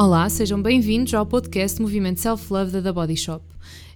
[0.00, 3.44] Olá, sejam bem-vindos ao podcast Movimento Self Love da The Body Shop.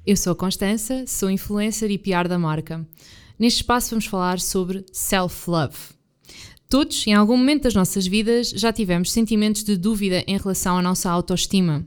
[0.04, 2.84] Eu sou a Constança, sou influencer e PR da marca.
[3.38, 5.76] Neste espaço vamos falar sobre self love.
[6.68, 10.82] Todos, em algum momento das nossas vidas, já tivemos sentimentos de dúvida em relação à
[10.82, 11.86] nossa autoestima.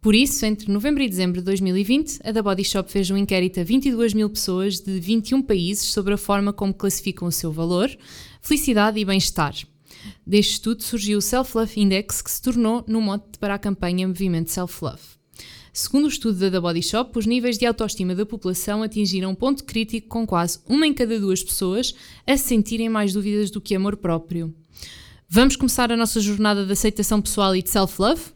[0.00, 3.58] Por isso, entre novembro e dezembro de 2020, a The Body Shop fez um inquérito
[3.58, 7.90] a 22 mil pessoas de 21 países sobre a forma como classificam o seu valor,
[8.40, 9.56] felicidade e bem-estar.
[10.26, 14.08] Deste estudo surgiu o Self Love Index, que se tornou no mote para a campanha
[14.08, 15.02] Movimento Self Love.
[15.72, 19.34] Segundo o estudo da The Body Shop, os níveis de autoestima da população atingiram um
[19.34, 21.94] ponto crítico com quase uma em cada duas pessoas
[22.26, 24.54] a sentirem mais dúvidas do que amor próprio.
[25.28, 28.35] Vamos começar a nossa jornada de aceitação pessoal e de self-love?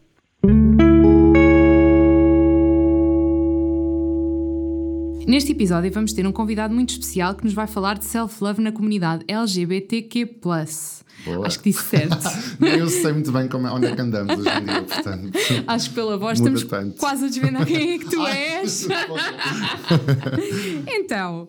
[5.31, 8.69] Neste episódio vamos ter um convidado muito especial que nos vai falar de self-love na
[8.69, 10.25] comunidade LGBTQ+.
[11.23, 11.47] Boa.
[11.47, 12.17] Acho que disse certo.
[12.59, 15.31] Eu sei muito bem como é, onde é que andamos hoje em dia, portanto.
[15.67, 16.97] Acho que pela voz estamos tanto.
[16.97, 18.87] quase a desvendar quem é que tu és.
[20.85, 21.47] então,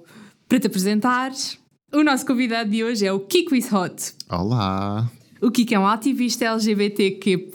[0.49, 1.59] para te apresentares,
[1.93, 4.15] o nosso convidado de hoje é o Kiko is Hot.
[4.29, 5.11] Olá!
[5.43, 7.51] O Kiko é um ativista LGBTQ+,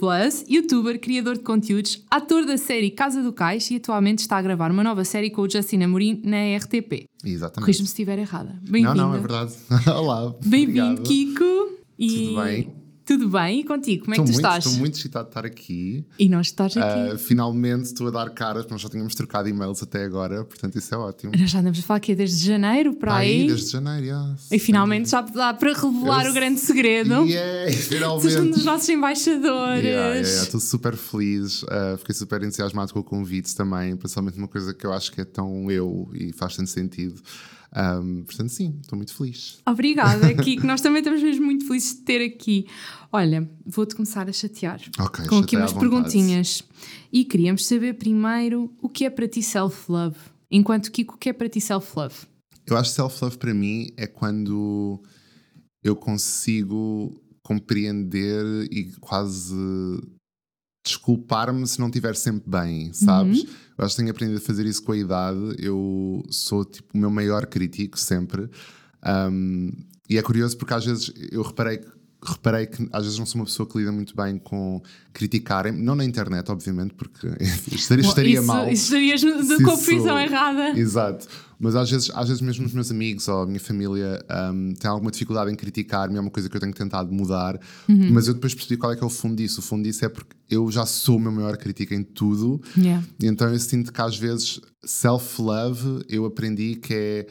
[0.50, 4.70] youtuber, criador de conteúdos, ator da série Casa do Cais e atualmente está a gravar
[4.72, 7.06] uma nova série com o Justin Amorim na RTP.
[7.24, 7.62] Exatamente.
[7.62, 8.60] Corrija-me se estiver errada.
[8.62, 8.94] Não, Bem-vindo.
[8.94, 9.54] não, é verdade.
[9.88, 10.36] Olá.
[10.46, 11.02] Bem-vindo.
[11.02, 11.78] Kiko.
[11.98, 12.10] E...
[12.10, 12.77] Tudo bem?
[13.08, 13.62] Tudo bem?
[13.62, 14.04] E contigo?
[14.04, 14.66] Como é que tu Estou muito, estás?
[14.66, 16.06] estou muito excitado de estar aqui.
[16.20, 17.14] E nós estás aqui.
[17.14, 20.94] Uh, finalmente estou a dar caras, nós já tínhamos trocado e-mails até agora, portanto isso
[20.94, 21.32] é ótimo.
[21.40, 23.44] Nós já andamos a falar aqui desde janeiro para aí.
[23.44, 24.36] Aí, desde janeiro, yeah.
[24.52, 27.24] E finalmente já dá para revelar Eu o grande segredo.
[27.24, 28.54] Yeah, Tu és um finalmente.
[28.56, 29.84] dos nossos embaixadores.
[29.86, 34.38] Yeah, yeah, yeah, Estou super feliz, uh, fiquei super entusiasmado com o convite também, principalmente
[34.38, 37.22] uma coisa que eu acho que é tão eu e faz tanto sentido.
[37.78, 39.60] Um, portanto, sim, estou muito feliz.
[39.68, 40.66] Obrigada, Kiko.
[40.66, 42.66] Nós também estamos mesmo muito felizes de ter aqui.
[43.12, 46.64] Olha, vou-te começar a chatear Ok, com aqui umas perguntinhas.
[47.14, 50.18] E queríamos saber primeiro o que é para ti self-love.
[50.50, 52.16] Enquanto Kiko, o que é para ti self-love?
[52.66, 55.00] Eu acho que self-love para mim é quando
[55.84, 59.56] eu consigo compreender e quase
[60.88, 63.44] desculpar-me se não estiver sempre bem, sabes?
[63.78, 65.56] Eu acho que tenho aprendido a fazer isso com a idade.
[65.60, 68.50] Eu sou tipo o meu maior crítico sempre.
[69.06, 69.72] Um,
[70.10, 71.88] e é curioso porque às vezes eu reparei que
[72.24, 74.82] reparei que às vezes não sou uma pessoa que lida muito bem com
[75.14, 77.28] criticarem, não na internet, obviamente, porque
[77.72, 78.70] estaria, estaria isso, mal.
[78.70, 80.78] Estarias de confusão sou- errada.
[80.78, 81.28] Exato.
[81.60, 84.24] Mas às vezes, às vezes mesmo os meus amigos ou a minha família
[84.54, 87.60] um, têm alguma dificuldade em criticar-me, é uma coisa que eu tenho tentado mudar.
[87.90, 88.12] Uhum.
[88.12, 89.60] Mas eu depois percebi qual é que é o fundo disso.
[89.60, 92.62] O fundo disso é porque eu já sou o meu maior crítico em tudo.
[92.78, 93.04] Yeah.
[93.24, 97.28] Então eu sinto que às vezes self-love eu aprendi que é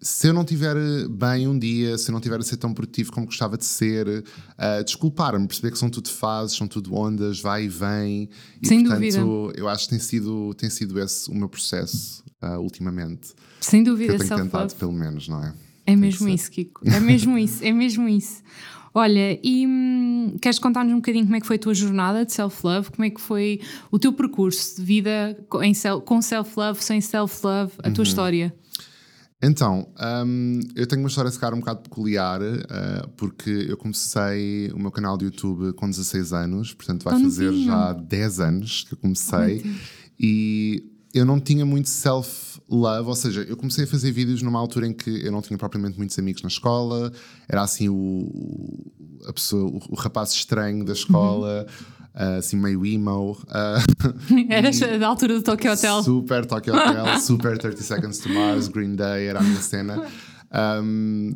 [0.00, 0.74] se eu não estiver
[1.08, 4.06] bem um dia, se eu não estiver a ser tão produtivo como gostava de ser,
[4.08, 8.28] uh, desculpar-me, perceber que são tudo fases, são tudo ondas, vai e vem.
[8.62, 9.60] E, Sem portanto, dúvida.
[9.60, 13.28] eu acho que tem sido, tem sido esse o meu processo uh, ultimamente.
[13.60, 15.52] Sem Que dúvida, eu tenho tentado, pelo menos, não é?
[15.86, 16.80] É mesmo isso, Kiko.
[16.88, 18.42] É mesmo isso, é mesmo isso.
[18.94, 22.32] Olha, e hum, queres contar-nos um bocadinho como é que foi a tua jornada de
[22.32, 22.90] self-love?
[22.90, 23.60] Como é que foi
[23.90, 27.94] o teu percurso de vida com- self-love, sem self-love, a Uhum.
[27.94, 28.54] tua história?
[29.42, 29.88] Então,
[30.26, 34.78] hum, eu tenho uma história se calhar um bocado peculiar, uh, porque eu comecei o
[34.78, 38.98] meu canal de YouTube com 16 anos, portanto vai fazer já 10 anos que eu
[38.98, 39.64] Oh, comecei,
[40.18, 40.84] e
[41.14, 44.92] eu não tinha muito self-love, ou seja, eu comecei a fazer vídeos numa altura em
[44.92, 47.10] que eu não tinha propriamente muitos amigos na escola,
[47.48, 48.92] era assim o,
[49.26, 51.66] a pessoa, o, o rapaz estranho da escola,
[52.14, 53.32] uh, assim meio emo.
[53.48, 56.02] uh, Eras da altura do Tokyo Hotel.
[56.02, 60.06] Super Tokyo Hotel, super 30 Seconds to Mars, Green Day, era a minha cena.
[60.82, 61.32] Um,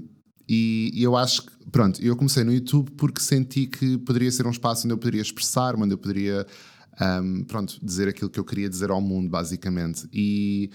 [0.48, 4.46] e, e eu acho que, pronto, eu comecei no YouTube porque senti que poderia ser
[4.46, 6.46] um espaço onde eu poderia expressar, onde eu poderia,
[7.22, 10.06] um, pronto, dizer aquilo que eu queria dizer ao mundo, basicamente.
[10.12, 10.70] E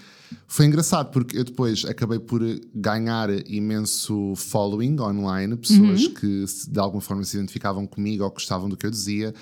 [0.48, 2.42] foi engraçado porque eu depois acabei por
[2.74, 8.68] ganhar imenso following online, pessoas que se- de alguma forma se identificavam comigo ou gostavam
[8.68, 9.34] do que eu dizia.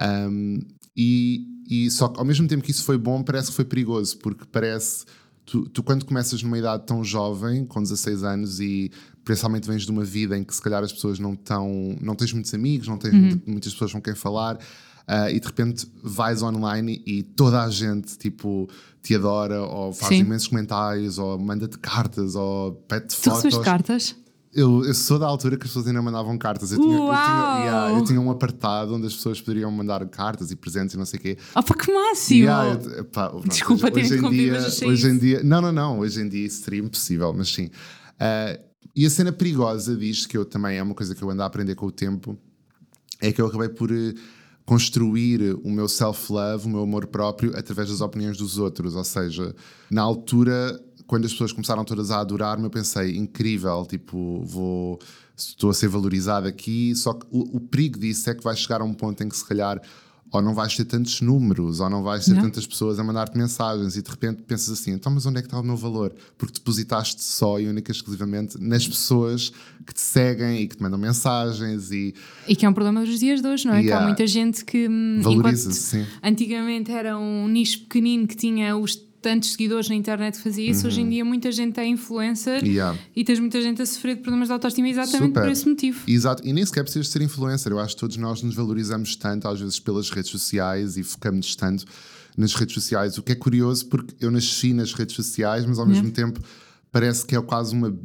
[0.00, 0.58] Um,
[0.96, 4.18] e, e só que ao mesmo tempo que isso foi bom, parece que foi perigoso,
[4.18, 5.04] porque parece.
[5.46, 8.90] Tu, tu, quando começas numa idade tão jovem, com 16 anos, e
[9.24, 11.96] principalmente vens de uma vida em que se calhar as pessoas não estão.
[12.00, 14.58] não tens muitos amigos, não tens muitas pessoas com quem falar,
[15.06, 18.68] ah, e de repente vais online e toda a gente tipo
[19.02, 20.20] te adora, ou faz Sim.
[20.20, 23.44] imensos comentários, ou manda-te cartas, ou pede Tu fotos.
[23.44, 24.16] recebeste cartas?
[24.54, 26.72] Eu, eu sou da altura que as pessoas ainda mandavam cartas.
[26.72, 30.50] Eu tinha, eu, tinha, yeah, eu tinha um apartado onde as pessoas poderiam mandar cartas
[30.50, 31.38] e presentes e não sei o quê.
[31.54, 32.40] Opa, que máximo!
[32.40, 35.98] Yeah, eu- pronto, Desculpa hoje, ter hoje em dia, hoje em dia, não, não, não,
[36.00, 37.68] hoje em dia isso seria impossível, mas sim.
[38.18, 38.58] Ah,
[38.96, 41.46] e a cena perigosa disto, que eu também é uma coisa que eu ando a
[41.46, 42.36] aprender com o tempo,
[43.20, 44.14] é que eu acabei por, eh,
[44.64, 48.94] construir o meu self-love, o meu amor próprio, através das opiniões dos outros.
[48.96, 49.54] Ou seja,
[49.90, 50.78] na altura,
[51.08, 55.00] quando as pessoas começaram todas a adorar-me, eu pensei, incrível, tipo, vou.
[55.34, 58.80] Estou a ser valorizado aqui, só que o, o perigo disso é que vai chegar
[58.80, 59.80] a um ponto em que se calhar
[60.30, 62.42] ou não vais ter tantos números, ou não vais ter não.
[62.42, 65.46] tantas pessoas a mandar-te mensagens e de repente pensas assim, então mas onde é que
[65.46, 66.14] está o meu valor?
[66.36, 69.50] Porque depositaste só e única exclusivamente nas pessoas
[69.86, 72.14] que te seguem e que te mandam mensagens e...
[72.46, 73.80] E que é um problema dos dias de hoje, não é?
[73.80, 73.96] Yeah.
[73.96, 74.86] Que há muita gente que...
[74.86, 76.04] Hum, Valoriza, sim.
[76.22, 80.82] Antigamente era um nicho pequenino que tinha os tantos seguidores na internet que fazia isso,
[80.82, 80.88] uhum.
[80.88, 82.98] hoje em dia muita gente é influencer yeah.
[83.14, 85.42] e tens muita gente a sofrer de problemas de autoestima exatamente Super.
[85.42, 86.00] por esse motivo.
[86.06, 87.72] Exato, e nem sequer precisas ser influencer.
[87.72, 91.56] Eu acho que todos nós nos valorizamos tanto, às vezes pelas redes sociais e focamos
[91.56, 91.84] tanto
[92.36, 95.84] nas redes sociais, o que é curioso porque eu nasci nas redes sociais, mas ao
[95.84, 95.90] uhum.
[95.90, 96.40] mesmo tempo
[96.92, 97.96] parece que é quase uma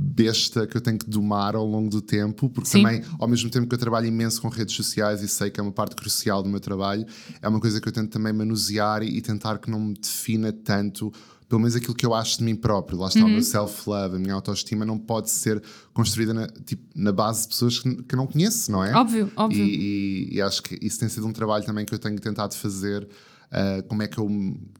[0.00, 2.82] besta que eu tenho que domar ao longo do tempo, porque Sim.
[2.82, 5.62] também, ao mesmo tempo que eu trabalho imenso com redes sociais e sei que é
[5.62, 7.06] uma parte crucial do meu trabalho,
[7.40, 11.12] é uma coisa que eu tento também manusear e, tentar que não me defina tanto
[11.48, 12.96] pelo menos aquilo que eu acho de mim próprio.
[12.96, 13.26] Lá está uhum.
[13.26, 13.42] o meu uhum.
[13.42, 15.60] self-love, a minha autoestima não pode ser
[15.92, 18.94] construída na, tipo, na base de pessoas que, que eu não conheço, não é?
[18.94, 19.64] Óbvio, óbvio.
[19.64, 22.54] E, e, e, acho que isso tem sido um trabalho também que eu tenho tentado
[22.54, 23.06] fazer
[23.52, 24.28] uh, como, é que eu,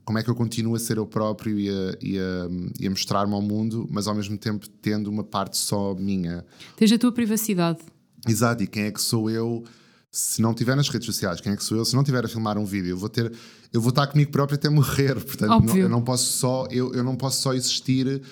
[0.05, 2.49] como é que eu continuo a ser eu próprio e a, e a,
[2.81, 6.45] e a mostrar-me ao mundo, mas ao mesmo tempo tendo uma parte só minha.
[6.77, 7.81] Tens a tua privacidade.
[8.29, 9.65] Exato, e quem é que sou eu
[10.11, 11.41] se não tiver nas redes sociais?
[11.41, 12.91] Quem é que sou eu se não tiver a filmar um vídeo?
[12.91, 13.33] Eu vou ter,
[13.73, 17.05] eu vou estar comigo próprio até morrer, portanto, não, eu não posso só, eu, eu
[17.05, 18.23] não posso só existir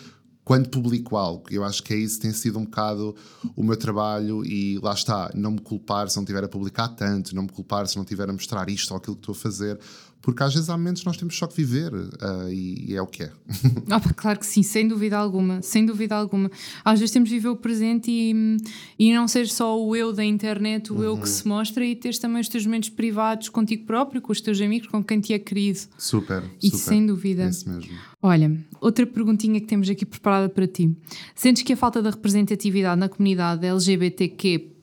[0.49, 1.45] quando publico algo.
[1.51, 3.15] Eu acho que é isso tem sido um bocado
[3.55, 7.37] o meu trabalho e lá está, não me culpar se não estiver a publicar tanto,
[7.37, 9.79] não me culpar se não estiver a mostrar isto ou aquilo que estou a fazer,
[10.29, 13.07] porque às vezes há momentos nós temos só que viver uh, e, e, é o
[13.07, 13.33] que é.
[14.15, 16.51] claro que sim, sem dúvida alguma, sem dúvida alguma.
[16.85, 18.59] Às vezes temos de viver o presente e,
[18.99, 21.03] e não ser só o eu da internet, o uhum.
[21.03, 21.27] eu que uhum.
[21.27, 24.89] se mostra e teres também os teus momentos privados contigo próprio, com os teus amigos,
[24.89, 25.79] com quem te é querido.
[25.97, 27.45] Super, e sem dúvida.
[27.45, 27.91] É isso mesmo.
[28.21, 30.95] Olha, outra perguntinha que temos aqui preparada para ti.
[31.35, 34.77] Sentes que a falta da representatividade na comunidade LGBTQ+,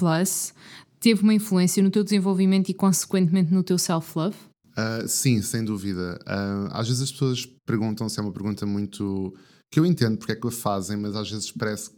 [1.00, 4.36] teve uma influência no teu desenvolvimento e consequentemente no teu self-love?
[4.78, 6.20] Uh, sim, sem dúvida.
[6.28, 9.34] Uh, às vezes as pessoas perguntam se é uma pergunta muito.
[9.72, 11.96] que eu entendo porque é que a fazem, mas às vezes parece que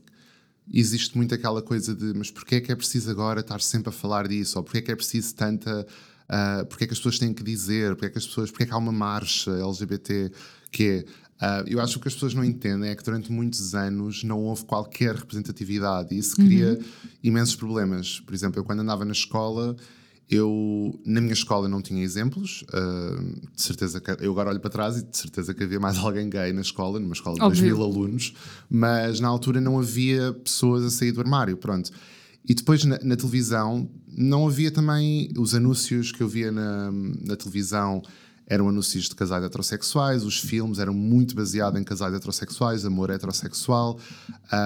[0.71, 3.91] existe muito aquela coisa de mas porquê é que é preciso agora estar sempre a
[3.91, 4.59] falar disso?
[4.59, 5.87] Ou porquê é que é preciso tanta.
[6.29, 7.95] Uh, porquê é que as pessoas têm que dizer?
[7.95, 8.51] Porquê é que as pessoas.
[8.51, 10.31] porquê é que há uma marcha LGBT
[10.71, 11.05] que é.
[11.37, 14.23] Uh, eu acho que o que as pessoas não entendem é que durante muitos anos
[14.23, 17.09] não houve qualquer representatividade e isso cria uhum.
[17.23, 18.19] imensos problemas.
[18.19, 19.75] Por exemplo, eu quando andava na escola
[20.29, 22.63] eu, na minha escola, não tinha exemplos.
[22.63, 25.97] Uh, de certeza que eu agora olho para trás e de certeza que havia mais
[25.99, 27.61] alguém gay na escola, numa escola de Óbvio.
[27.61, 28.33] 2 mil alunos,
[28.69, 31.55] mas na altura não havia pessoas a sair do armário.
[31.55, 31.91] Pronto.
[32.47, 37.35] E depois na, na televisão não havia também os anúncios que eu via na, na
[37.35, 38.01] televisão
[38.47, 43.99] eram anúncios de casais heterossexuais, os filmes eram muito baseados em casais heterossexuais, amor heterossexual.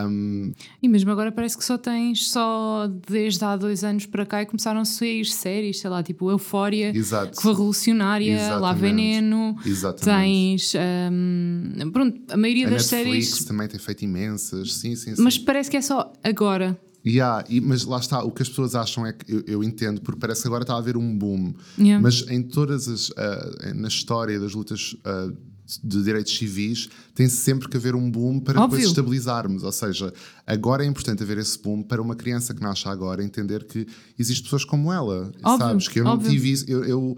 [0.06, 0.54] Um...
[0.82, 4.46] E mesmo agora parece que só tens, só desde há dois anos para cá e
[4.46, 7.36] começaram a sair séries, sei lá, tipo Eufória, Exato.
[7.36, 8.62] que foi revolucionária, Exatamente.
[8.62, 10.06] Lá Veneno, Exatamente.
[10.06, 10.74] tens.
[11.12, 11.92] Um...
[11.92, 13.46] Pronto, a maioria a das Netflix séries.
[13.46, 15.22] também tem feito imensas, sim, sim, sim.
[15.22, 16.80] Mas parece que é só agora.
[17.06, 20.02] Yeah, e, mas lá está, o que as pessoas acham é que eu, eu entendo,
[20.02, 22.02] porque parece que agora está a haver um boom, yeah.
[22.02, 23.10] mas em todas as.
[23.10, 25.36] Uh, na história das lutas uh,
[25.84, 28.78] de direitos civis, tem sempre que haver um boom para Óbvio.
[28.78, 29.64] depois estabilizarmos.
[29.64, 30.14] Ou seja,
[30.46, 33.88] agora é importante haver esse boom para uma criança que nasce agora entender que
[34.20, 35.32] existem pessoas como ela.
[35.44, 35.58] Óbvio.
[35.58, 35.88] Sabes?
[35.88, 36.32] Que eu não Óbvio.
[36.32, 36.66] tive isso.
[36.68, 37.16] eu, eu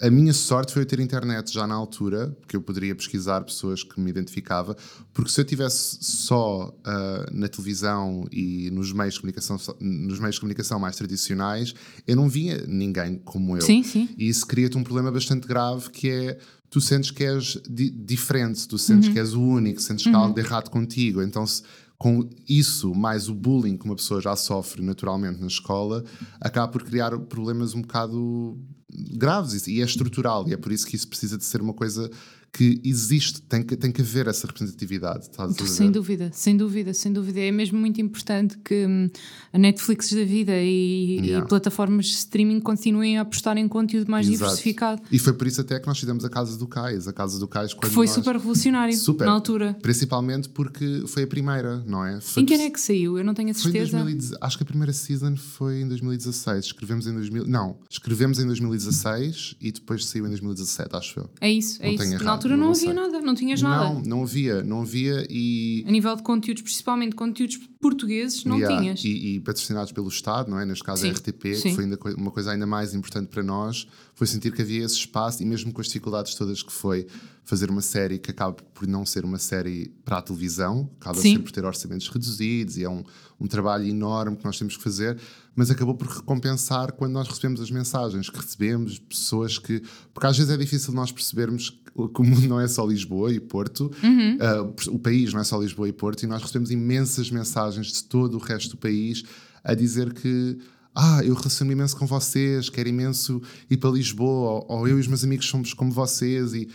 [0.00, 3.82] a minha sorte foi eu ter internet já na altura, porque eu poderia pesquisar pessoas
[3.82, 4.76] que me identificava,
[5.12, 10.34] porque se eu tivesse só uh, na televisão e nos meios de comunicação, nos meios
[10.34, 11.74] de comunicação mais tradicionais,
[12.06, 13.62] eu não via ninguém como eu.
[13.62, 14.08] Sim, sim.
[14.18, 16.38] E isso cria-te um problema bastante grave que é
[16.68, 19.14] tu sentes que és di diferente, tu sentes uhum.
[19.14, 20.46] que és o único, sentes que há algo de uhum.
[20.46, 21.22] errado contigo.
[21.22, 21.62] Então, se,
[21.98, 26.04] com isso, mais o bullying que uma pessoa já sofre naturalmente na escola,
[26.40, 28.58] acaba por criar problemas um bocado
[28.96, 32.10] graves e é estrutural, e é por isso que isso precisa de ser uma coisa
[32.56, 35.28] que existe, tem que, tem que haver essa representatividade.
[35.66, 37.38] sem dúvida, sem dúvida, sem dúvida.
[37.38, 39.10] É mesmo muito importante que hum,
[39.52, 41.44] a Netflix da vida e, yeah.
[41.44, 44.38] e, plataformas de streaming continuem a apostar em conteúdo mais Exato.
[44.38, 45.02] diversificado.
[45.12, 47.06] E foi por isso até que nós fizemos a Casa do Cais.
[47.06, 48.14] A Casa do Cais quando foi nós...
[48.14, 49.76] super revolucionário super, na altura.
[49.82, 52.22] Principalmente porque foi a primeira, não é?
[52.22, 52.42] Foi...
[52.42, 53.18] Em que ano é que saiu?
[53.18, 53.98] Eu não tenho a certeza.
[53.98, 54.32] 2010...
[54.40, 56.64] Acho que a primeira season foi em 2016.
[56.64, 57.46] Escrevemos em 2000...
[57.46, 61.30] Não, escrevemos em 2016 e depois saiu em 2017, acho eu.
[61.38, 62.24] É isso, é não isso.
[62.24, 62.92] Na altura altura não, havia sei.
[62.92, 63.84] nada, não tinhas nada.
[63.84, 65.84] Não, não havia, não havia e.
[65.86, 69.04] A nível de conteúdos, principalmente conteúdos portugueses, não Yeah, tinhas.
[69.04, 70.64] E, e patrocinados pelo Estado, não é?
[70.66, 71.62] Neste caso Sim, a RTP, sim.
[71.70, 74.94] que foi ainda uma coisa ainda mais importante para nós, foi sentir que havia esse
[74.94, 77.06] espaço e mesmo com as dificuldades todas que foi
[77.44, 81.30] fazer uma série que acaba por não ser uma série para a televisão, acaba Sim.
[81.32, 83.04] sempre por ter orçamentos reduzidos e é um,
[83.40, 85.16] um trabalho enorme que nós temos que fazer,
[85.54, 89.80] mas acabou por recompensar quando nós recebemos as mensagens que recebemos, pessoas que.
[90.12, 93.40] Porque às vezes é difícil nós percebermos que o mundo não é só Lisboa e
[93.40, 94.36] Porto, Uhum.
[94.36, 98.04] uh, o país não é só Lisboa e Porto, e nós recebemos imensas mensagens de
[98.04, 99.22] todo o resto do país
[99.62, 100.58] a dizer que.
[100.98, 105.00] Ah, eu relaciono imenso com vocês, quero imenso ir para Lisboa, ou, ou eu e
[105.02, 106.70] os meus amigos somos como vocês, e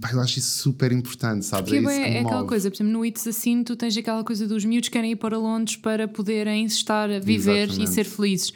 [0.00, 1.64] pá, eu acho isso super importante, sabes?
[1.70, 3.76] Porque é, isso bué- que me é aquela coisa, por exemplo, no It's Assim, tu
[3.76, 7.64] tens aquela coisa dos miúdos que querem ir para Londres para poderem estar a viver
[7.68, 7.82] Exatamente.
[7.90, 8.52] e ser felizes.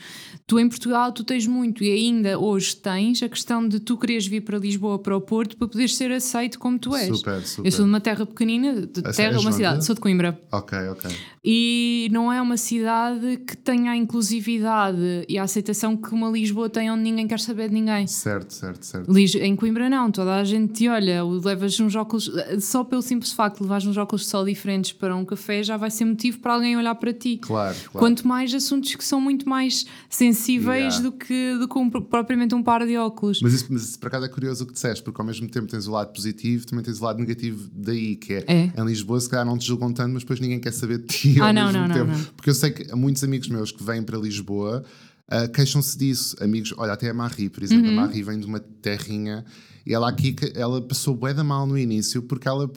[0.47, 4.27] Tu em Portugal tu tens muito e ainda hoje tens a questão de tu quereres
[4.27, 7.17] vir para Lisboa, para o Porto, para poderes ser aceito como tu és.
[7.17, 7.69] Super, super.
[7.69, 10.41] Eu sou de uma terra pequenina, de A terra, sério, uma cidade, sou de Coimbra.
[10.51, 11.11] Ok, ok.
[11.45, 16.69] E não é uma cidade que tenha a inclusividade e a aceitação que uma Lisboa
[16.69, 18.07] tem onde ninguém quer saber de ninguém.
[18.07, 19.19] Certo, certo, certo.
[19.39, 23.57] Em Coimbra não, toda a gente te olha, levas uns óculos, só pelo simples facto
[23.59, 26.55] de levares uns óculos de sol diferentes para um café já vai ser motivo para
[26.55, 27.39] alguém olhar para ti.
[27.41, 27.91] Claro, claro.
[27.99, 31.01] Quanto mais assuntos que são muito mais sensíveis Yeah.
[31.03, 33.41] do que, do que um- propriamente um par de óculos.
[33.43, 35.67] Mas isso, mas isso por acaso é curioso o que disseste, porque ao mesmo tempo
[35.67, 38.73] tens o lado positivo, também tens o lado negativo daí, que é, É.
[38.81, 41.37] em Lisboa se calhar não te julgam tanto, mas depois ninguém quer saber de ti
[41.41, 42.11] Ah, ao não, mesmo não, não, tempo.
[42.19, 42.25] não.
[42.37, 44.85] Porque eu sei que há muitos amigos meus que vêm para Lisboa
[45.31, 46.37] ah, queixam-se disso.
[46.41, 47.99] Amigos, olha, até a Marie, por exemplo, Uhum.
[47.99, 49.45] a Marie vem de uma terrinha
[49.87, 52.71] e ela aqui, ela passou bué da mal no início, porque ela,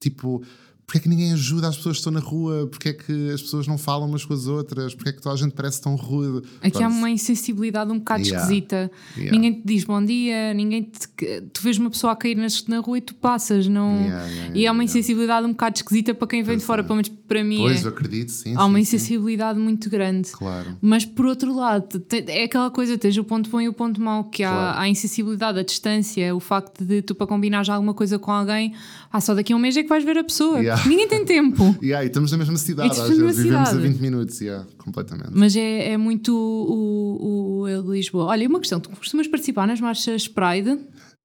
[0.00, 0.42] tipo...
[0.90, 2.66] Porquê é que ninguém ajuda as pessoas que estão na rua?
[2.66, 4.92] Porquê é que as pessoas não falam umas com as outras?
[4.92, 6.44] Porquê é que toda a gente parece tão rude?
[6.60, 6.94] Aqui há Pronto.
[6.96, 8.42] uma insensibilidade um bocado Yeah.
[8.42, 8.90] esquisita.
[9.16, 9.30] Yeah.
[9.30, 12.98] Ninguém te diz bom dia, ninguém te, tu vês uma pessoa a cair na, rua
[12.98, 14.00] e tu passas, não.
[14.00, 16.96] Yeah, e há yeah, uma insensibilidade um bocado esquisita para quem vem de fora, pelo
[16.96, 17.58] menos para mim.
[17.58, 17.86] Pois, é.
[17.86, 18.56] eu acredito, sim.
[18.56, 18.96] Há uma sim, sim.
[18.96, 20.30] insensibilidade muito grande.
[20.32, 20.76] Claro.
[20.82, 24.24] Mas por outro lado, é aquela coisa, tens o ponto bom e o ponto mau,
[24.24, 24.80] que há Claro.
[24.80, 28.74] a insensibilidade, a distância, o facto de tu para combinar já alguma coisa com alguém,
[29.12, 30.60] ah, só daqui a um mês é que vais ver a pessoa.
[30.80, 30.84] Yeah.
[30.88, 31.76] Ninguém tem tempo.
[31.82, 33.88] Yeah, e estamos na mesma cidade, às vezes vivemos a cidade.
[33.88, 35.30] 20 minutos, yeah, completamente.
[35.32, 38.24] Mas é, é muito o, o, o Lisboa.
[38.26, 40.78] Olha, uma questão, tu costumas participar nas marchas Pride?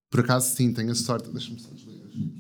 [0.10, 1.30] Por acaso, sim, tenho a sorte.
[1.32, 2.32] Deixa-me só desligar aqui,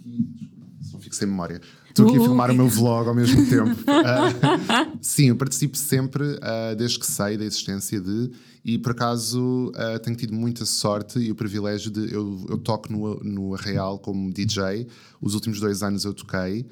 [0.91, 1.59] só fico sem memória.
[1.89, 2.23] Estou aqui a Uh.
[2.25, 3.75] filmar o meu vlog ao mesmo tempo.
[3.87, 8.31] Ah, sim, eu participo sempre, ah, desde que sei da existência de.
[8.63, 12.13] E por acaso ah, tenho tido muita sorte e o privilégio de.
[12.13, 14.87] Eu, eu toco no, no Arraial como DJ.
[15.21, 16.65] Os últimos dois anos eu toquei.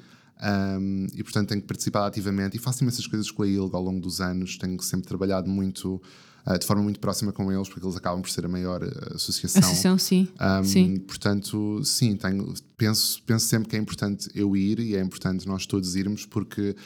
[0.44, 4.00] Um, e portanto tenho participado ativamente e faço imensas coisas com a ILG ao longo
[4.00, 4.58] dos anos.
[4.58, 6.02] Tenho sempre trabalhado muito,
[6.44, 9.14] ah, de forma muito próxima com eles, porque eles acabam por ser a maior ah,
[9.14, 9.62] associação.
[9.62, 10.28] Associação, sim.
[10.38, 10.96] Um, sim.
[10.98, 15.64] Portanto, sim, tenho, penso, penso sempre que é importante eu ir e é importante nós
[15.64, 16.76] todos irmos, porque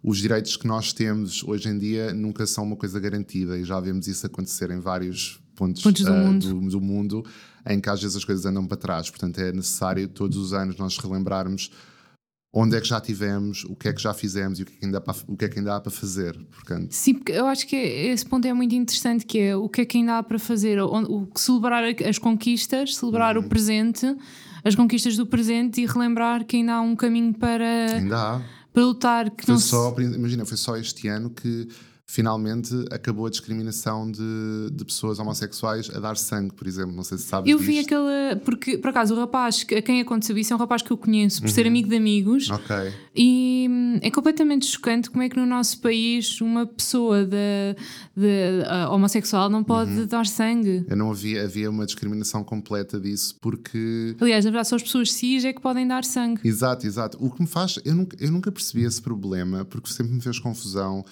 [0.00, 3.80] os direitos que nós temos hoje em dia nunca são uma coisa garantida e já
[3.80, 6.54] vemos isso acontecer em vários pontos, Pontos do ah, mundo.
[6.54, 7.24] do, do mundo
[7.68, 9.10] em que às vezes as coisas andam para trás.
[9.10, 11.72] Portanto, é necessário todos os anos nós relembrarmos
[12.52, 14.76] onde é que já tivemos, o que é que já fizemos e o que é
[14.78, 16.34] que ainda há para, o que é que ainda há para fazer.
[16.50, 19.82] Portanto, Sim, porque eu acho que esse ponto é muito interessante, que é o que
[19.82, 23.44] é que ainda há para fazer, o, celebrar as conquistas, celebrar Uhum.
[23.44, 24.06] o presente,
[24.64, 28.42] as conquistas do presente e relembrar que ainda há um caminho para, ainda há.
[28.72, 29.30] para lutar.
[29.30, 31.68] Que Foi não se- só, imagina, foi só este ano que
[32.10, 36.92] finalmente acabou a discriminação de, de pessoas homossexuais a dar sangue, por exemplo.
[36.96, 37.86] Não sei se sabes Eu vi disto.
[37.86, 38.36] aquela.
[38.44, 41.42] Porque, por acaso, o rapaz a quem aconteceu isso é um rapaz que eu conheço
[41.42, 41.68] por ser Uhum.
[41.68, 42.50] amigo de amigos.
[42.50, 42.74] Ok.
[43.14, 47.76] E hum, é completamente chocante como é que no nosso país uma pessoa de,
[48.16, 50.06] de, ah, homossexual não pode Uhum.
[50.06, 50.86] dar sangue.
[50.88, 54.16] Eu não havia, havia uma discriminação completa disso porque.
[54.18, 56.40] Aliás, na verdade, só as pessoas cis é que podem dar sangue.
[56.42, 57.18] Exato, exato.
[57.20, 57.78] O que me faz.
[57.84, 61.04] Eu nunca, eu nunca percebi esse problema porque sempre me fez confusão.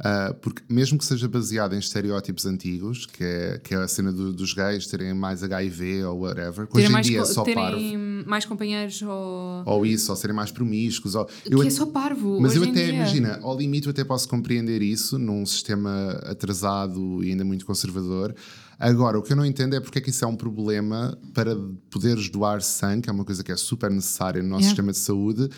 [0.00, 4.12] Ah, porque, mesmo que seja baseado em estereótipos antigos, que é, que é a cena
[4.12, 7.76] do- dos gays terem mais HIV ou whatever, que hoje em dia é só parvo.
[7.76, 7.96] terem
[8.26, 9.62] mais companheiros ou.
[9.66, 11.14] Ou isso, ou serem mais promíscuos.
[11.14, 12.40] Ou, que é só parvo.
[12.40, 12.94] Mas eu até, dia.
[12.94, 18.34] imagina, ao limite eu até posso compreender isso num sistema atrasado e ainda muito conservador.
[18.78, 21.56] Agora, o que eu não entendo é porque é que isso é um problema para
[21.88, 24.70] poderes doar sangue, que é uma coisa que é super necessária no nosso Yeah.
[24.70, 25.48] sistema de saúde.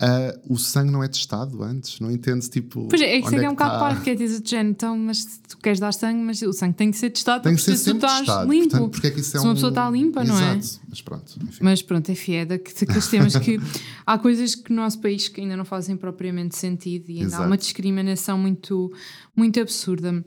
[0.00, 2.88] Ah, o sangue não é testado antes, não entende tipo.
[2.88, 3.78] Pois é, é que isso onde é, um que bocado tá.
[3.78, 6.52] parvo, que é dizer de género, então, mas se tu queres dar sangue, mas o
[6.52, 8.50] sangue tem que ser testado Tem que ser se tu estás testado.
[8.52, 8.70] limpo.
[8.70, 10.56] Portanto, porque é que isso é se uma um- pessoa está limpa, não é?
[10.56, 10.80] Exato.
[10.88, 11.58] Mas pronto, enfim.
[11.62, 13.60] Mas pronto, é fieda que daqueles temas que
[14.04, 17.28] há coisas que no nosso país que ainda não fazem propriamente sentido e ainda há
[17.28, 17.44] Exato.
[17.46, 18.92] uma discriminação muito,
[19.36, 20.24] muito absurda.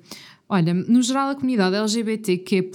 [0.49, 2.71] Olha, no geral, a comunidade LGBTQ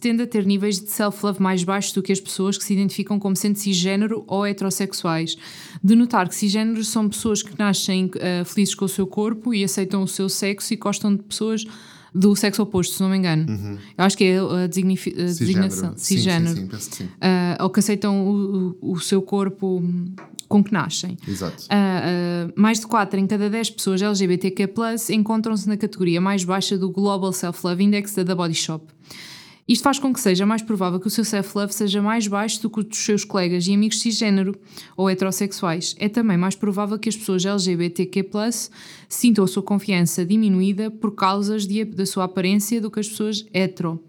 [0.00, 3.18] tende a ter níveis de self-love mais baixos do que as pessoas que se identificam
[3.18, 5.36] como sendo cisgênero ou heterossexuais.
[5.82, 9.64] De notar que cisgêneros são pessoas que nascem uh, felizes com o seu corpo e
[9.64, 11.64] aceitam o seu sexo e gostam de pessoas
[12.16, 13.46] do sexo oposto, se não me engano.
[13.48, 13.78] Uhum.
[13.96, 15.94] Eu acho que é a, designação.
[15.96, 16.48] Cisgênero.
[16.48, 17.04] Sim, sim, sim, penso que sim.
[17.04, 19.82] Uh, ou que aceitam o, o, o seu corpo
[20.48, 21.18] com que nascem.
[21.28, 21.64] Exato.
[21.64, 24.72] Uh, uh, mais de 4 em cada 10 pessoas LGBTQ
[25.10, 28.84] encontram-se na categoria mais baixa do Global Self-Love Index da The Body Shop.
[29.68, 32.70] Isto faz com que seja mais provável que o seu self-love seja mais baixo do
[32.70, 34.54] que o dos seus colegas e amigos cisgênero
[34.96, 35.96] ou heterossexuais.
[35.98, 38.30] É também mais provável que as pessoas LGBTQ
[39.08, 43.44] sintam a sua confiança diminuída por causas de, da sua aparência do que as pessoas
[43.52, 44.00] hetero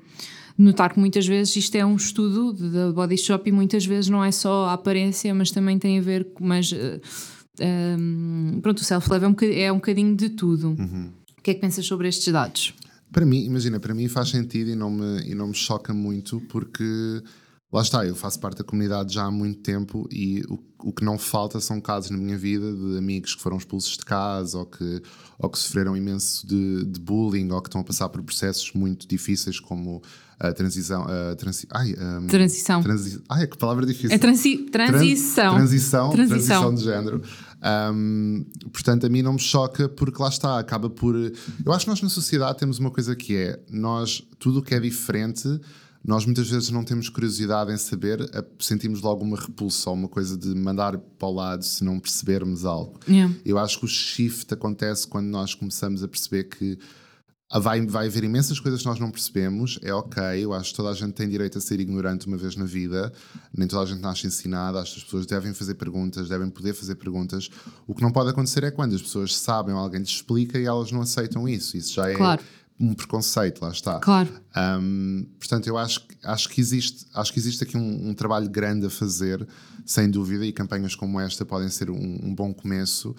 [0.57, 4.23] notar que muitas vezes isto é um estudo da body shop e muitas vezes não
[4.23, 6.43] é só a aparência, mas também tem a ver com.
[6.43, 6.75] Mas, uh,
[7.59, 10.69] eh, um, ehm, pronto, o self-love é, um, é um bocadinho de tudo.
[10.69, 11.11] Uhum.
[11.37, 12.73] O que é que pensas sobre estes dados?
[13.11, 16.41] Para mim, imagina, para mim faz sentido e não me, e não me choca muito
[16.41, 17.21] porque
[17.71, 20.59] lá está, eu faço parte da comunidade já há muito tempo e o,
[20.89, 24.05] o que não falta são casos na minha vida de amigos que foram expulsos de
[24.05, 25.01] casa ou que,
[25.37, 29.07] ou que sofreram imenso de, de bullying ou que estão a passar por processos muito
[29.07, 30.01] difíceis como
[30.39, 31.03] a transição.
[31.03, 32.81] A transi ai, um, transição.
[32.83, 34.11] Transi ai, que palavra difícil.
[34.11, 35.55] É transi transição.
[35.55, 36.09] Trans transição.
[36.11, 36.11] Transição.
[36.11, 37.21] Transição de género.
[37.93, 41.15] Um, portanto, a mim não me choca porque lá está, acaba por.
[41.15, 44.75] Eu acho que nós na sociedade temos uma coisa que é: nós, tudo o que
[44.75, 45.59] é diferente
[46.07, 48.19] nós muitas vezes não temos curiosidade em saber,
[48.59, 52.63] sentimos logo uma repulsa ou uma coisa de mandar para o lado se não percebermos
[52.63, 52.97] algo.
[53.09, 53.35] Yeah.
[53.45, 56.79] Eu acho que o shift acontece quando nós começamos a perceber que
[57.59, 60.89] vai, vai haver imensas coisas que nós não percebemos, é ok, eu acho que toda
[60.91, 63.11] a gente tem direito a ser ignorante uma vez na vida,
[63.53, 66.73] nem toda a gente nasce ensinada, acho que as pessoas devem fazer perguntas, devem poder
[66.73, 67.49] fazer perguntas.
[67.85, 70.89] O que não pode acontecer é quando as pessoas sabem alguém lhes explica e elas
[70.89, 71.75] não aceitam isso.
[71.75, 72.41] Isso já é claro
[72.79, 73.99] um preconceito, lá está.
[73.99, 74.29] Claro.
[74.55, 78.85] Um, portanto, eu acho, acho, que existe, acho que existe aqui um, um, trabalho grande
[78.85, 79.47] a fazer,
[79.83, 83.15] sem dúvida, e campanhas como esta podem ser um, um bom começo,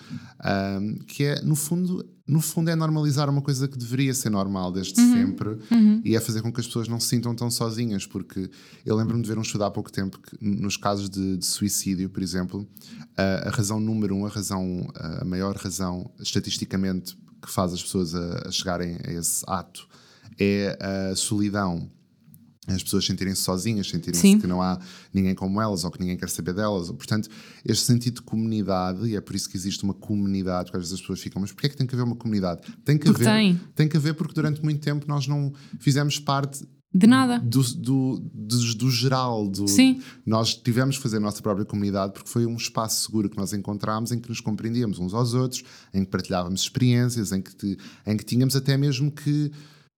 [1.08, 5.00] que é, no fundo, no fundo, é normalizar uma coisa que deveria ser normal desde
[5.00, 5.12] uhum.
[5.12, 6.02] sempre uhum.
[6.04, 8.48] e é fazer com que as pessoas não se sintam tão sozinhas, porque
[8.86, 12.08] eu lembro-me de ver um estudo há pouco tempo que, nos casos de, de suicídio,
[12.08, 12.68] por exemplo,
[13.16, 18.14] a, a razão número um, a razão, a maior razão, estatisticamente que faz as pessoas
[18.14, 19.88] a, a chegarem a esse ato
[20.38, 20.78] é
[21.10, 21.90] a solidão
[22.74, 24.78] as pessoas sentirem-se sozinhas, sentirem-se que não há
[25.12, 26.88] ninguém como elas ou que ninguém quer saber delas.
[26.88, 27.28] Portanto,
[27.64, 30.94] este sentido de comunidade, e é por isso que existe uma comunidade, porque às vezes
[30.94, 32.60] as pessoas ficam, mas porquê é que tem que haver uma comunidade?
[32.84, 33.34] Tem que porque haver.
[33.34, 33.60] Tem.
[33.74, 37.38] tem que haver porque durante muito tempo nós não fizemos parte de nada.
[37.38, 39.46] Do, do, do, do, geral.
[39.46, 40.02] Do, Sim.
[40.24, 43.52] Nós tivemos que fazer a nossa própria comunidade porque foi um espaço seguro que nós
[43.52, 48.16] encontramos em que nos compreendíamos uns aos outros, em que partilhávamos experiências, em que, em
[48.16, 49.52] que tínhamos até mesmo que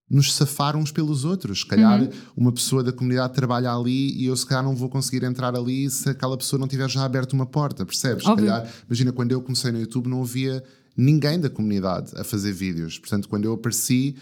[0.09, 1.61] nos safar uns pelos outros.
[1.61, 2.09] Se calhar uhum.
[2.35, 5.89] uma pessoa da comunidade trabalha ali e eu se calhar não vou conseguir entrar ali
[5.89, 8.25] se aquela pessoa não tiver já aberto uma porta, percebes?
[8.25, 10.61] Se calhar, imagina, quando eu comecei no YouTube não havia
[10.97, 12.99] ninguém da comunidade a fazer vídeos.
[12.99, 14.17] Portanto, quando eu apareci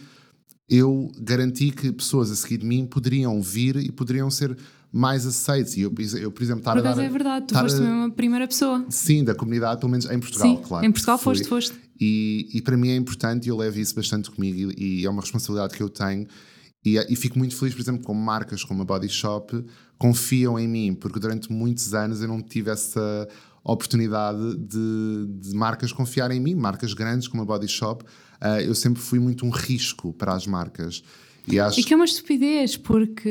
[0.69, 4.55] eu garanti que pessoas a seguir de mim poderiam vir e poderiam ser
[4.91, 5.75] mais aceitos.
[5.75, 7.03] E eu, eu por exemplo, estar por a dar.
[7.03, 7.82] é verdade, tu foste a...
[7.82, 8.86] mesmo a primeira pessoa.
[8.89, 10.86] Sim, da comunidade, pelo menos em Portugal, Sim, claro.
[10.86, 11.36] Em Portugal Fui.
[11.36, 11.79] foste, foste.
[11.99, 15.10] E, e para mim é importante e eu levo isso bastante comigo e, e é
[15.10, 16.27] uma responsabilidade que eu tenho.
[16.86, 19.65] E, e, fico muito feliz, por exemplo, com marcas como a Body Shop
[19.97, 23.27] confiam em mim, porque durante muitos anos eu não tive essa
[23.62, 28.05] oportunidade de, de marcas confiarem em mim, marcas grandes como a Body Shop
[28.41, 31.04] uh, eu sempre fui muito um risco para as marcas.
[31.52, 31.80] E, acho...
[31.80, 33.30] e que é uma estupidez, porque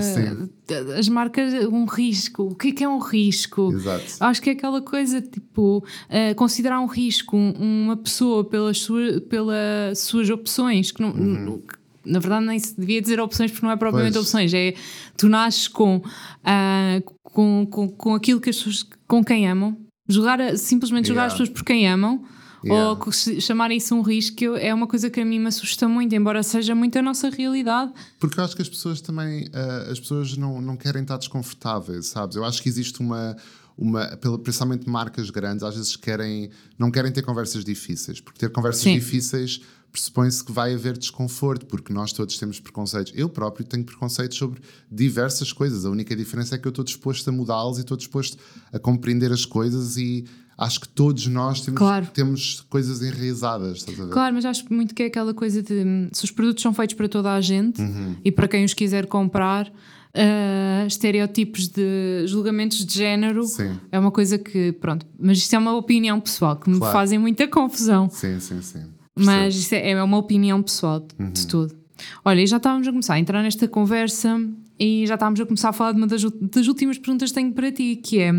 [0.00, 0.48] Sim.
[0.96, 2.44] as marcas, um risco.
[2.44, 3.72] O que é, que é um risco?
[3.72, 4.04] Exato.
[4.20, 9.98] Acho que é aquela coisa tipo uh, considerar um risco uma pessoa pelas, sua, pelas
[9.98, 11.10] suas opções, que não.
[11.10, 11.62] Uhum.
[12.04, 14.24] Na verdade, nem se devia dizer opções porque não é propriamente pois.
[14.24, 14.72] opções, é
[15.14, 19.76] tu nasces com, uh, com, com, com aquilo que as pessoas com quem amam,
[20.08, 21.26] jogar, simplesmente jogar yeah.
[21.26, 22.24] as pessoas por quem amam
[22.64, 22.90] Yeah.
[22.90, 26.42] Ou chamarem isso um risco é uma coisa que a mim me assusta muito, embora
[26.42, 27.92] seja muito a nossa realidade.
[28.18, 32.06] Porque eu acho que as pessoas também, uh, as pessoas não, não querem estar desconfortáveis,
[32.06, 32.36] sabes?
[32.36, 33.36] Eu acho que existe uma,
[33.76, 34.06] uma
[34.42, 38.94] principalmente marcas grandes, às vezes querem, não querem ter conversas difíceis, porque ter conversas Sim.
[38.94, 43.12] difíceis pressupõe-se que vai haver desconforto, porque nós todos temos preconceitos.
[43.16, 45.84] Eu próprio tenho preconceitos sobre diversas coisas.
[45.84, 48.36] A única diferença é que eu estou disposto a mudá-los e estou disposto
[48.72, 50.26] a compreender as coisas e
[50.58, 52.06] acho que todos nós temos, claro.
[52.12, 53.84] temos coisas enraizadas.
[54.10, 57.08] Claro, mas acho muito que é aquela coisa de se os produtos são feitos para
[57.08, 58.16] toda a gente uhum.
[58.24, 59.72] e para quem os quiser comprar.
[60.08, 63.78] Uh, estereótipos de julgamentos de género sim.
[63.92, 66.92] é uma coisa que, pronto, mas isto é uma opinião pessoal que me claro.
[66.92, 68.08] fazem muita confusão.
[68.10, 68.84] Sim, sim, sim.
[69.14, 71.30] Mas isso é, é uma opinião pessoal de, uhum.
[71.30, 71.76] de tudo.
[72.24, 74.40] Olha, e já estávamos a começar a entrar nesta conversa
[74.78, 77.52] e já estávamos a começar a falar de uma das, das últimas perguntas que tenho
[77.52, 78.32] para ti, que é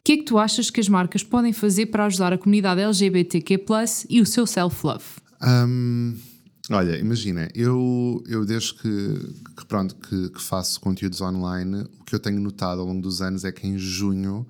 [0.00, 2.80] o que é que tu achas que as marcas podem fazer para ajudar a comunidade
[2.80, 3.62] LGBTQ+,
[4.08, 5.04] e o seu self-love?
[5.42, 6.16] Um,
[6.70, 12.14] olha, imagina, eu, eu desde que, que pronto, que, que, faço conteúdos online, o que
[12.14, 14.46] eu tenho notado ao longo dos anos é que em junho,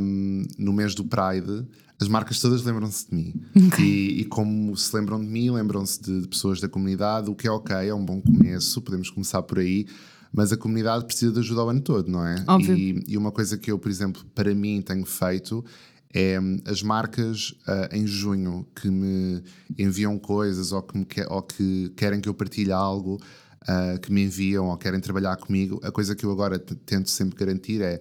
[0.00, 1.64] um, no mês do Pride,
[2.00, 3.34] as marcas todas lembram-se de mim.
[3.68, 3.84] Okay.
[3.84, 7.46] E, e, como se lembram de mim, lembram-se de, de, pessoas da comunidade, o que
[7.46, 9.86] é ok, é um bom começo, podemos começar por aí.
[10.34, 12.44] Mas a comunidade precisa de ajuda o ano todo, não é?
[12.48, 12.76] Óbvio.
[12.76, 15.64] E, e uma coisa que eu, por exemplo, para mim tenho feito
[16.12, 19.42] é hum, as marcas uh, em junho que me
[19.78, 23.20] enviam coisas ou que, que, ou que querem que eu partilhe algo,
[23.62, 27.36] uh, que me enviam ou querem trabalhar comigo, a coisa que eu agora tento sempre
[27.36, 28.00] garantir é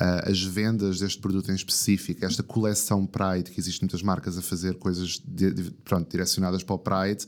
[0.00, 4.42] uh, as vendas deste produto em específico, esta coleção Pride, que existem muitas marcas a
[4.42, 7.26] fazer coisas de, de, pronto, direcionadas para o Pride,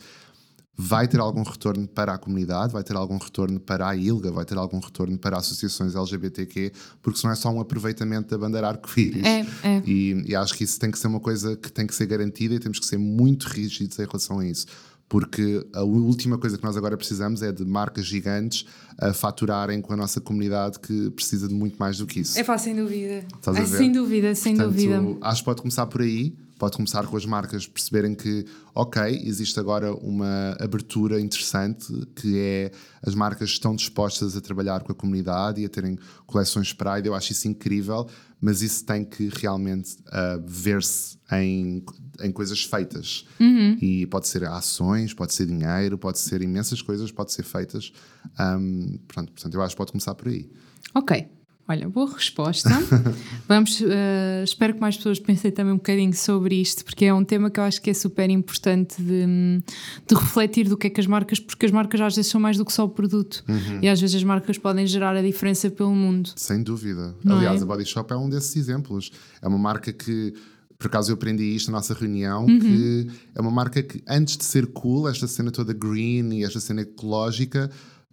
[0.80, 4.46] vai ter algum retorno para a comunidade, vai ter algum retorno para a ILGA, vai
[4.46, 9.22] ter algum retorno para associações LGBTQ, porque senão é só um aproveitamento da bandeira arco-íris.
[9.22, 9.82] É, é.
[9.84, 12.54] E, e acho que isso tem que ser uma coisa que tem que ser garantida
[12.54, 14.66] e temos que ser muito rígidos em relação a isso
[15.06, 18.64] porque a última coisa que nós agora precisamos é de marcas gigantes
[18.96, 22.38] a faturarem com a nossa comunidade que precisa de muito mais do que isso.
[22.38, 23.14] É fácil, sem dúvida.
[23.14, 25.18] É, sem dúvida, sem Portanto, dúvida.
[25.22, 28.44] Acho que pode começar por aí, pode começar com as marcas perceberem que,
[28.74, 32.70] ok, existe agora uma abertura interessante que é
[33.02, 37.08] as marcas estão dispostas a trabalhar com a comunidade e a terem coleções Pride.
[37.08, 38.06] Eu acho isso incrível,
[38.38, 41.82] mas isso tem que realmente uh, ver-se em
[42.22, 43.26] em coisas feitas.
[43.40, 43.78] Uhum.
[43.80, 47.90] E pode ser ações, pode ser dinheiro, pode ser imensas coisas, pode ser feitas.
[48.38, 50.50] Um, pronto, portanto, eu acho que pode começar por aí.
[50.94, 51.39] Ok.
[51.70, 52.68] Olha, boa resposta.
[53.46, 57.22] Vamos, uh, espero que mais pessoas pensem também um bocadinho sobre isto, porque é um
[57.22, 59.62] tema que eu acho que é super importante de,
[60.04, 62.56] de refletir do que é que as marcas, porque as marcas às vezes são mais
[62.56, 63.44] do que só o produto.
[63.48, 63.78] Uhum.
[63.82, 66.30] E às vezes as marcas podem gerar a diferença pelo mundo.
[66.34, 67.14] Sem dúvida.
[67.22, 67.62] Não Aliás, é?
[67.62, 69.12] a Body Shop é um desses exemplos.
[69.40, 70.34] É uma marca que
[70.76, 72.58] por acaso eu aprendi isto na nossa reunião, uhum.
[72.58, 76.58] que é uma marca que antes de ser cool, esta cena toda green e esta
[76.58, 77.70] cena ecológica,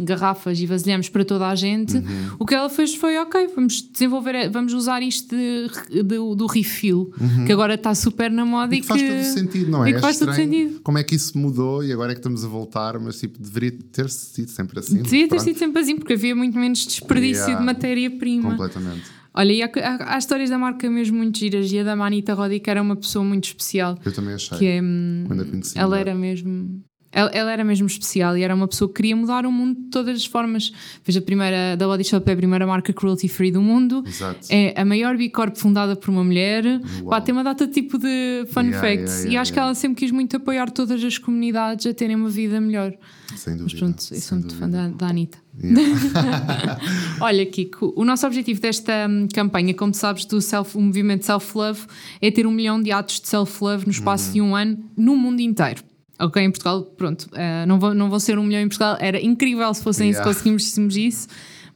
[0.00, 2.36] garrafas e vasilhames para toda a gente, uhum.
[2.38, 7.12] o que ela fez foi: ok, vamos desenvolver, vamos usar isto de, de, do refill,
[7.20, 7.44] uhum.
[7.44, 9.90] que agora está super na moda e, e que, faz todo sentido, não é?
[9.90, 10.80] E que faz é todo sentido.
[10.82, 13.72] Como é que isso mudou e agora é que estamos a voltar, mas tipo, deveria
[13.92, 15.02] ter sido sempre assim.
[15.02, 17.58] Devia ter sido sempre assim, porque havia muito menos desperdício Yeah.
[17.58, 18.50] de matéria-prima.
[18.50, 19.02] Completamente.
[19.34, 22.34] Olha, e há, há, há, histórias da marca mesmo muito giras, e a da Manita
[22.34, 23.98] Roddy, que era uma pessoa muito especial.
[24.04, 24.58] Eu também achei.
[24.58, 25.78] Que hum, Quando a conheci.
[25.78, 26.82] ela era mesmo.
[27.12, 29.90] Ela, ela, era mesmo especial e era uma pessoa que queria mudar o mundo de
[29.90, 30.72] todas as formas.
[31.02, 34.02] Fez a primeira, da Body Shop é a primeira marca cruelty free do mundo.
[34.06, 34.46] Exato.
[34.48, 36.64] É a maior B-Corp fundada por uma mulher.
[37.08, 39.12] Pá, tem uma data tipo de fun Yeah, facts.
[39.12, 42.16] yeah, e yeah, acho que ela sempre quis muito apoiar todas as comunidades a terem
[42.16, 42.94] uma vida melhor.
[43.36, 43.64] Sem dúvida.
[43.64, 45.38] Mas pronto, eu sou muito fã da, da Anitta.
[45.62, 46.78] Yeah.
[47.20, 51.80] Olha, Kiko, o nosso objetivo desta hum, campanha, como sabes, do self, movimento self-love,
[52.20, 54.32] é ter um milhão de atos de self-love no espaço Uhum.
[54.32, 55.82] de um ano no mundo inteiro.
[56.24, 59.20] Ok, em Portugal, pronto, uh, não, vão, não vão ser um milhão em Portugal, era
[59.20, 60.32] incrível se fossem Yeah.
[60.32, 61.28] se conseguimos isso.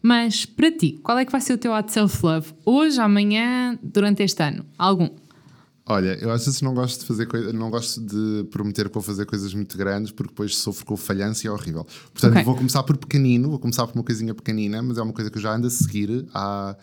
[0.03, 2.53] Mas para ti, qual é que vai ser o teu ato de self-love?
[2.65, 4.65] Hoje, amanhã, durante este ano?
[4.79, 5.09] Algum?
[5.89, 9.03] Olha, eu às vezes não gosto de fazer coisas, não gosto de prometer que vou
[9.03, 11.85] fazer coisas muito grandes porque depois sofro com o falhanço e é horrível.
[12.13, 12.45] Portanto, Ok.
[12.45, 15.39] vou começar por pequenino, vou começar por uma coisinha pequenina, mas é uma coisa que
[15.39, 16.77] eu já ando a seguir há,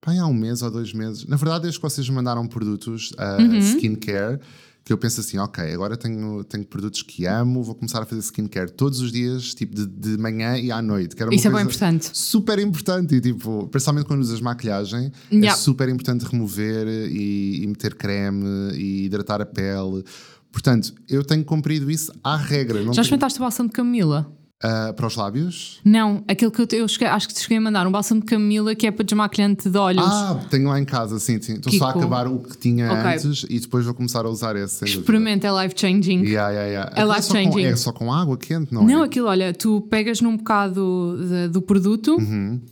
[0.00, 1.26] pá, há um mês ou dois meses.
[1.26, 3.58] Na verdade, desde que vocês me mandaram produtos, uh, Uhum.
[3.60, 4.40] skincare,
[4.88, 8.22] que eu penso assim, ok, agora tenho, tenho produtos que amo, vou começar a fazer
[8.22, 11.14] skincare todos os dias, tipo de, de manhã e à noite.
[11.30, 12.08] Isso é bem importante.
[12.14, 15.54] Super importante, e tipo, principalmente quando usas maquilhagem, é Yeah.
[15.56, 20.02] super importante remover e, e meter creme e hidratar a pele.
[20.50, 22.78] Portanto, eu tenho cumprido isso à regra.
[22.78, 24.32] Já tenho- experimentaste o balsam de Camila?
[24.60, 25.78] Uh, para os lábios?
[25.84, 28.26] Não, aquele que eu, eu cheguei, acho que te cheguei a mandar, um bálsamo de
[28.26, 30.04] camila que é para desmaquilhante de olhos.
[30.04, 31.54] Ah, tenho lá em casa, sim, sim.
[31.54, 33.04] Estou só a acabar o que tinha Ok.
[33.28, 34.84] antes e depois vou começar a usar esse.
[34.84, 36.24] Experimenta, é life changing.
[36.24, 36.90] Yeah, yeah, yeah.
[36.90, 37.64] É Aquilo life só com- changing.
[37.66, 39.06] É só com água quente, não, Não, é?
[39.06, 42.16] aquilo, olha, tu pegas num bocado de- do produto,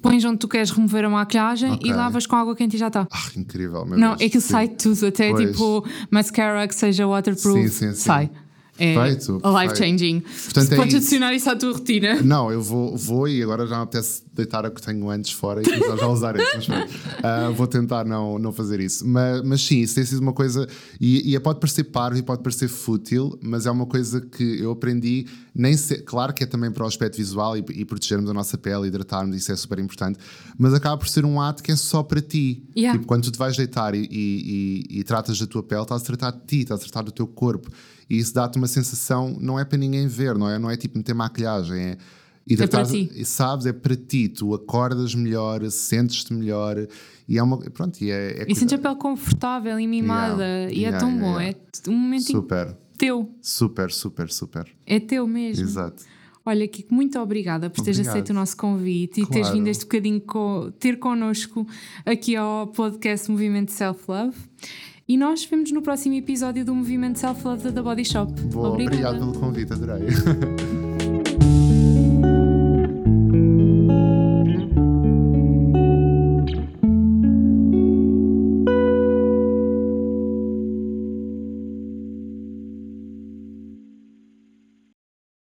[0.02, 1.76] pões onde tu queres remover a maquilhagem Uhum.
[1.76, 1.88] Ok.
[1.88, 3.06] e lavas com água quente e já está.
[3.08, 4.22] Ah, incrível, meu Não, Deus.
[4.22, 4.48] é que Sim.
[4.48, 5.50] sai tudo, até Pois.
[5.50, 7.94] tipo mascara que seja waterproof, sim, sim.
[7.94, 8.28] sai.
[8.78, 9.76] É Perfeito, life perfeito.
[9.78, 10.20] changing.
[10.20, 10.96] Portanto, é Podes isso.
[10.98, 12.22] adicionar isso à tua rotina.
[12.22, 15.62] Não, eu vou, vou e agora já me apetece deitar a que tenho antes fora
[15.62, 16.70] e já a usar pronto,
[17.22, 19.06] ah, vou tentar não, não fazer isso.
[19.06, 20.68] Mas, mas sim, isso tem sido uma coisa.
[21.00, 24.72] E, e pode parecer parvo e pode parecer fútil, mas é uma coisa que eu
[24.72, 25.26] aprendi.
[25.58, 28.58] Nem se- claro que é também para o aspecto visual e, e protegermos a nossa
[28.58, 30.18] pele, hidratarmos, isso é super importante.
[30.58, 32.62] Mas acaba por ser um ato que é só para ti.
[32.76, 32.98] Yeah.
[32.98, 36.02] Tipo, quando tu te vais deitar e, e, e- e tratas da tua pele, estás
[36.02, 37.70] a tratar de ti, estás a tratar do teu corpo.
[38.08, 40.58] E isso dá-te uma sensação, não é para ninguém ver, não é?
[40.58, 41.98] Não é tipo meter maquilhagem, é.
[42.46, 43.10] hidratar- para ti.
[43.14, 46.86] e sabes, é para ti, tu acordas melhor, sentes-te melhor
[47.28, 47.58] e é uma.
[47.58, 48.42] Pronto, e é.
[48.42, 50.44] é E sentes a pele confortável e mimada.
[50.44, 51.40] Yeah, E é yeah, tão yeah, bom.
[51.40, 51.56] É
[51.90, 53.30] um momentinho Super, teu.
[53.40, 54.66] super, super, super.
[54.86, 55.64] É teu mesmo.
[55.64, 56.02] Exato.
[56.44, 58.12] Olha, Kiko, muito obrigada por teres Obrigado.
[58.14, 61.66] aceito o nosso convite e teres vindo este bocadinho co- ter connosco
[62.04, 64.36] aqui ao podcast Movimento Self Love.
[65.08, 68.32] E nós vemos no próximo episódio do Movimento Self Love da The Body Shop.
[68.42, 68.96] Boa, Obrigada.
[69.08, 70.06] obrigado pelo convite, adorei.